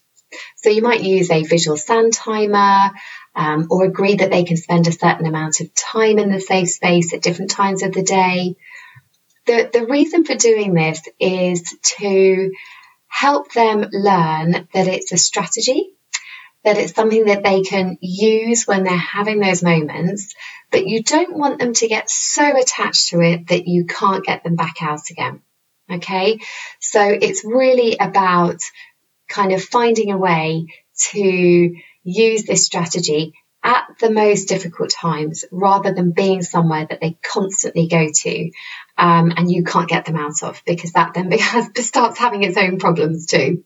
So 0.58 0.70
you 0.70 0.82
might 0.82 1.04
use 1.04 1.30
a 1.30 1.44
visual 1.44 1.78
sand 1.78 2.14
timer 2.14 2.92
um, 3.36 3.68
or 3.70 3.86
agree 3.86 4.16
that 4.16 4.32
they 4.32 4.44
can 4.44 4.58
spend 4.58 4.88
a 4.88 4.92
certain 4.92 5.26
amount 5.26 5.62
of 5.62 5.74
time 5.74 6.20
in 6.20 6.32
the 6.32 6.40
safe 6.40 6.70
space 6.70 7.14
at 7.14 7.22
different 7.22 7.52
times 7.52 7.84
of 7.84 7.94
the 7.94 8.04
day. 8.04 8.56
The, 9.46 9.70
the 9.72 9.86
reason 9.86 10.26
for 10.26 10.36
doing 10.36 10.74
this 10.74 11.02
is 11.20 11.76
to 11.98 12.52
help 13.08 13.52
them 13.54 13.86
learn 13.92 14.52
that 14.74 14.88
it's 14.88 15.12
a 15.12 15.18
strategy 15.18 15.96
that 16.66 16.78
it's 16.78 16.96
something 16.96 17.26
that 17.26 17.44
they 17.44 17.62
can 17.62 17.98
use 18.02 18.66
when 18.66 18.84
they're 18.84 18.98
having 18.98 19.40
those 19.40 19.64
moments, 19.64 20.34
but 20.72 20.88
you 20.88 21.04
don't 21.04 21.38
want 21.38 21.60
them 21.60 21.74
to 21.74 21.88
get 21.88 22.10
so 22.10 22.60
attached 22.60 23.10
to 23.10 23.22
it 23.22 23.48
that 23.48 23.68
you 23.68 23.86
can't 23.86 24.26
get 24.26 24.44
them 24.44 24.56
back 24.56 24.78
out 24.82 25.12
again. 25.12 25.42
Okay. 25.90 26.40
So 26.80 27.02
it's 27.04 27.46
really 27.46 27.98
about 28.00 28.58
kind 29.28 29.52
of 29.52 29.64
finding 29.64 30.12
a 30.12 30.18
way 30.18 30.68
to 31.12 31.76
use 32.04 32.44
this 32.44 32.66
strategy 32.66 33.34
at 33.64 33.88
the 34.00 34.12
most 34.12 34.46
difficult 34.46 34.92
times 34.92 35.44
rather 35.52 35.92
than 35.92 36.12
being 36.12 36.44
somewhere 36.44 36.86
that 36.88 37.02
they 37.02 37.18
constantly 37.34 37.88
go 37.88 38.08
to 38.14 38.52
um, 38.98 39.34
and 39.36 39.52
you 39.52 39.64
can't 39.64 39.90
get 39.90 40.06
them 40.06 40.16
out 40.16 40.44
of 40.44 40.62
because 40.68 40.92
that 40.92 41.16
then 41.16 41.32
starts 41.84 42.20
having 42.20 42.44
its 42.44 42.58
own 42.58 42.78
problems 42.78 43.26
too. 43.26 43.64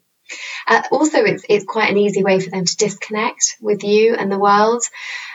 Uh, 0.67 0.83
also, 0.91 1.23
it's, 1.23 1.43
it's 1.49 1.65
quite 1.65 1.89
an 1.89 1.97
easy 1.97 2.23
way 2.23 2.39
for 2.39 2.49
them 2.49 2.63
to 2.63 2.77
disconnect 2.77 3.57
with 3.61 3.83
you 3.83 4.15
and 4.15 4.31
the 4.31 4.39
world. 4.39 4.83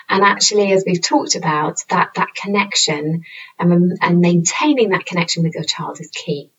And 0.09 0.23
actually, 0.23 0.73
as 0.73 0.85
we've 0.87 1.03
talked 1.03 1.35
about, 1.35 1.79
that, 1.91 2.11
that 2.15 2.29
connection 2.35 3.25
and, 3.59 3.99
and 4.01 4.21
maintaining 4.21 4.91
that 4.91 5.05
connection 5.05 5.43
with 5.43 5.55
your 5.55 5.65
child 5.65 6.01
is 6.01 6.11
key. 6.11 6.51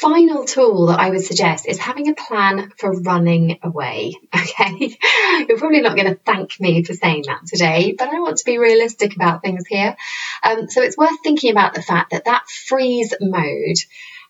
Final 0.00 0.46
tool 0.46 0.86
that 0.86 0.98
I 0.98 1.10
would 1.10 1.22
suggest 1.22 1.68
is 1.68 1.78
having 1.78 2.08
a 2.08 2.14
plan 2.14 2.72
for 2.78 2.98
running 3.02 3.58
away. 3.62 4.14
Okay. 4.34 4.98
You're 5.48 5.58
probably 5.58 5.80
not 5.80 5.96
going 5.96 6.08
to 6.08 6.20
thank 6.26 6.60
me 6.60 6.82
for 6.82 6.92
saying 6.94 7.24
that 7.26 7.46
today, 7.46 7.94
but 7.96 8.08
I 8.08 8.20
want 8.20 8.38
to 8.38 8.44
be 8.44 8.58
realistic 8.58 9.14
about 9.14 9.42
things 9.42 9.64
here. 9.66 9.96
Um, 10.42 10.68
so 10.68 10.82
it's 10.82 10.96
worth 10.96 11.22
thinking 11.22 11.52
about 11.52 11.74
the 11.74 11.82
fact 11.82 12.10
that 12.10 12.24
that 12.24 12.48
freeze 12.48 13.14
mode 13.20 13.76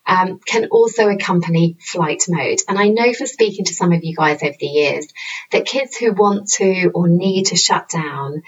um, 0.07 0.38
can 0.40 0.66
also 0.66 1.09
accompany 1.09 1.76
flight 1.81 2.25
mode. 2.28 2.59
And 2.69 2.78
I 2.78 2.88
know 2.88 3.12
from 3.14 3.26
speaking 3.26 3.64
to 3.66 3.75
some 3.75 3.92
of 3.92 4.04
you 4.04 4.14
guys 4.14 4.42
over 4.42 4.54
the 4.59 4.66
years 4.66 5.07
that 5.50 5.64
kids 5.64 5.97
who 5.97 6.12
want 6.12 6.49
to 6.54 6.90
or 6.95 7.09
need 7.09 7.47
to 7.47 7.57
shut 7.57 7.88
down 7.88 8.42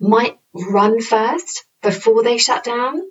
might 0.00 0.38
run 0.52 1.00
first 1.00 1.64
before 1.82 2.22
they 2.22 2.38
shut 2.38 2.64
down. 2.64 3.02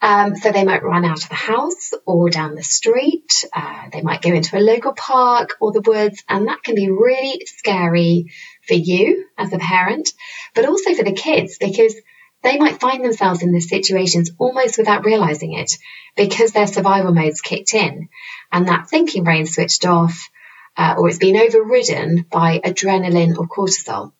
Um, 0.00 0.36
so 0.36 0.52
they 0.52 0.64
might 0.64 0.84
run 0.84 1.04
out 1.04 1.22
of 1.22 1.28
the 1.28 1.34
house 1.34 1.92
or 2.06 2.30
down 2.30 2.54
the 2.54 2.62
street. 2.62 3.44
Uh, 3.52 3.88
they 3.92 4.00
might 4.00 4.22
go 4.22 4.32
into 4.32 4.56
a 4.56 4.60
local 4.60 4.92
park 4.92 5.56
or 5.60 5.72
the 5.72 5.80
woods, 5.80 6.22
and 6.28 6.46
that 6.46 6.62
can 6.62 6.76
be 6.76 6.90
really 6.90 7.42
scary 7.46 8.32
for 8.66 8.74
you 8.74 9.26
as 9.36 9.52
a 9.52 9.58
parent, 9.58 10.10
but 10.54 10.66
also 10.66 10.94
for 10.94 11.02
the 11.02 11.12
kids 11.12 11.58
because 11.58 11.94
they 12.42 12.58
might 12.58 12.80
find 12.80 13.04
themselves 13.04 13.42
in 13.42 13.52
these 13.52 13.68
situations 13.68 14.30
almost 14.38 14.78
without 14.78 15.04
realizing 15.04 15.54
it 15.54 15.72
because 16.16 16.52
their 16.52 16.68
survival 16.68 17.12
mode's 17.12 17.40
kicked 17.40 17.74
in 17.74 18.08
and 18.52 18.68
that 18.68 18.88
thinking 18.88 19.24
brain 19.24 19.46
switched 19.46 19.84
off 19.84 20.28
uh, 20.76 20.94
or 20.96 21.08
it's 21.08 21.18
been 21.18 21.36
overridden 21.36 22.24
by 22.30 22.60
adrenaline 22.60 23.36
or 23.36 23.48
cortisol. 23.48 24.12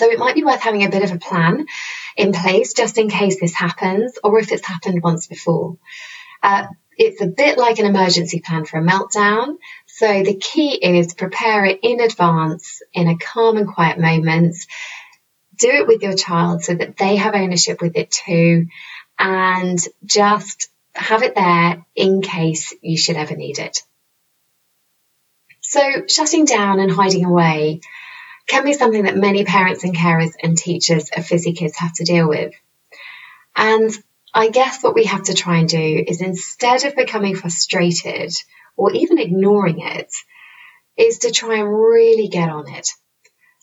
So 0.00 0.10
it 0.10 0.18
might 0.18 0.34
be 0.34 0.44
worth 0.44 0.62
having 0.62 0.82
a 0.82 0.88
bit 0.88 1.02
of 1.02 1.12
a 1.12 1.18
plan 1.18 1.66
in 2.16 2.32
place 2.32 2.72
just 2.72 2.96
in 2.96 3.10
case 3.10 3.38
this 3.38 3.52
happens 3.52 4.18
or 4.24 4.38
if 4.38 4.50
it's 4.50 4.66
happened 4.66 5.02
once 5.02 5.26
before. 5.26 5.76
Uh, 6.42 6.68
it's 6.96 7.20
a 7.20 7.26
bit 7.26 7.58
like 7.58 7.78
an 7.80 7.84
emergency 7.84 8.40
plan 8.40 8.64
for 8.64 8.78
a 8.78 8.82
meltdown. 8.82 9.58
So 9.88 10.22
the 10.22 10.36
key 10.36 10.74
is 10.74 11.12
prepare 11.12 11.66
it 11.66 11.80
in 11.82 12.00
advance 12.00 12.80
in 12.94 13.08
a 13.08 13.18
calm 13.18 13.58
and 13.58 13.68
quiet 13.68 13.98
moment 13.98 14.56
do 15.58 15.68
it 15.68 15.86
with 15.86 16.02
your 16.02 16.14
child 16.14 16.64
so 16.64 16.74
that 16.74 16.96
they 16.96 17.16
have 17.16 17.34
ownership 17.34 17.82
with 17.82 17.94
it 17.94 18.10
too 18.10 18.68
and 19.18 19.78
just 20.02 20.70
have 20.94 21.22
it 21.22 21.34
there 21.34 21.84
in 21.94 22.22
case 22.22 22.72
you 22.80 22.96
should 22.96 23.16
ever 23.16 23.36
need 23.36 23.58
it. 23.58 23.82
So 25.60 26.06
shutting 26.08 26.46
down 26.46 26.80
and 26.80 26.90
hiding 26.90 27.26
away 27.26 27.82
can 28.50 28.64
be 28.64 28.72
something 28.72 29.04
that 29.04 29.16
many 29.16 29.44
parents 29.44 29.84
and 29.84 29.96
carers 29.96 30.32
and 30.42 30.56
teachers 30.56 31.08
of 31.16 31.26
Fizzy 31.26 31.52
Kids 31.52 31.78
have 31.78 31.92
to 31.94 32.04
deal 32.04 32.28
with. 32.28 32.52
And 33.56 33.90
I 34.34 34.48
guess 34.48 34.82
what 34.82 34.94
we 34.94 35.04
have 35.04 35.24
to 35.24 35.34
try 35.34 35.58
and 35.58 35.68
do 35.68 36.04
is 36.06 36.20
instead 36.20 36.84
of 36.84 36.96
becoming 36.96 37.36
frustrated 37.36 38.32
or 38.76 38.92
even 38.92 39.18
ignoring 39.18 39.80
it, 39.80 40.12
is 40.96 41.20
to 41.20 41.30
try 41.30 41.56
and 41.56 41.68
really 41.68 42.28
get 42.28 42.50
on 42.50 42.68
it 42.68 42.88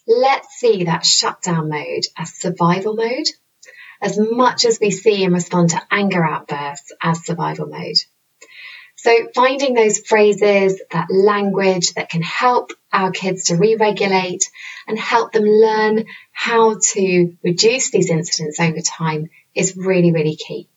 Let's 0.09 0.47
see 0.55 0.85
that 0.85 1.05
shutdown 1.05 1.67
mode 1.67 2.05
as 2.17 2.33
survival 2.33 2.95
mode 2.95 3.27
as 4.01 4.17
much 4.17 4.63
as 4.63 4.79
we 4.79 4.89
see 4.89 5.25
and 5.25 5.33
respond 5.33 5.71
to 5.71 5.81
anger 5.91 6.23
outbursts 6.23 6.93
as 7.01 7.25
survival 7.25 7.67
mode. 7.67 7.97
So 9.07 9.29
finding 9.33 9.73
those 9.73 9.99
phrases, 9.99 10.81
that 10.91 11.07
language 11.09 11.93
that 11.93 12.09
can 12.09 12.21
help 12.21 12.71
our 12.91 13.11
kids 13.11 13.45
to 13.45 13.55
re-regulate 13.55 14.43
and 14.85 14.99
help 14.99 15.31
them 15.31 15.45
learn 15.45 16.07
how 16.33 16.75
to 16.91 17.33
reduce 17.41 17.89
these 17.89 18.09
incidents 18.09 18.59
over 18.59 18.81
time 18.81 19.29
is 19.55 19.77
really, 19.77 20.11
really 20.11 20.35
key. 20.35 20.67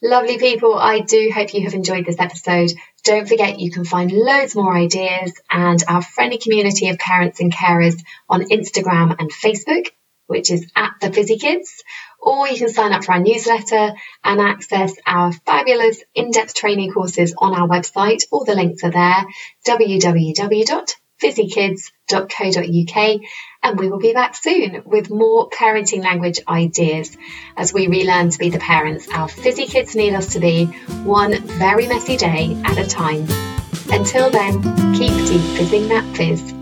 Lovely 0.00 0.38
people, 0.38 0.76
I 0.76 1.00
do 1.00 1.28
hope 1.34 1.52
you 1.52 1.64
have 1.64 1.74
enjoyed 1.74 2.06
this 2.06 2.20
episode. 2.20 2.70
Don't 3.02 3.28
forget 3.28 3.58
you 3.58 3.72
can 3.72 3.84
find 3.84 4.12
loads 4.12 4.54
more 4.54 4.72
ideas 4.72 5.32
and 5.50 5.82
our 5.88 6.02
friendly 6.02 6.38
community 6.38 6.88
of 6.88 6.98
parents 6.98 7.40
and 7.40 7.52
carers 7.52 8.00
on 8.28 8.42
Instagram 8.42 9.16
and 9.18 9.32
Facebook, 9.32 9.88
which 10.32 10.50
is 10.50 10.68
at 10.74 10.94
the 11.00 11.12
Fizzy 11.12 11.38
Kids, 11.38 11.84
or 12.18 12.48
you 12.48 12.56
can 12.56 12.68
sign 12.68 12.92
up 12.92 13.04
for 13.04 13.12
our 13.12 13.20
newsletter 13.20 13.92
and 14.24 14.40
access 14.40 14.94
our 15.06 15.32
fabulous 15.32 16.02
in-depth 16.14 16.54
training 16.54 16.92
courses 16.92 17.34
on 17.38 17.54
our 17.54 17.68
website. 17.68 18.24
All 18.32 18.44
the 18.44 18.56
links 18.56 18.82
are 18.82 18.90
there, 18.90 19.24
www 19.66 20.94
fizzykids.co.uk 21.22 23.20
and 23.62 23.78
we 23.78 23.88
will 23.88 24.00
be 24.00 24.12
back 24.12 24.34
soon 24.34 24.82
with 24.84 25.08
more 25.08 25.48
parenting 25.50 26.02
language 26.02 26.40
ideas 26.48 27.16
as 27.56 27.72
we 27.72 27.86
relearn 27.86 28.28
to 28.30 28.38
be 28.38 28.50
the 28.50 28.58
parents 28.58 29.06
our 29.12 29.28
fizzy 29.28 29.66
kids 29.66 29.94
need 29.94 30.14
us 30.14 30.32
to 30.32 30.40
be 30.40 30.64
one 31.04 31.40
very 31.42 31.86
messy 31.86 32.16
day 32.16 32.60
at 32.64 32.76
a 32.78 32.86
time. 32.86 33.28
Until 33.90 34.30
then, 34.30 34.62
keep 34.94 35.14
deep 35.26 35.42
fizzing 35.56 35.88
that 35.88 36.16
fizz. 36.16 36.61